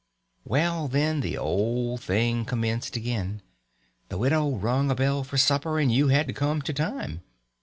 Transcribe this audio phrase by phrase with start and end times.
[0.45, 3.43] Well, then, the old thing commenced again.
[4.09, 7.21] The widow rung a bell for supper, and you had to come to time.